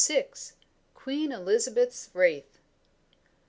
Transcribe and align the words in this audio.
QUEEN 0.95 1.31
ELIZABETH'S 1.31 2.09
WRAITH. 2.15 2.57